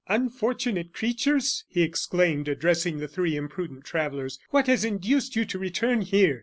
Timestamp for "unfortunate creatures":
0.07-1.63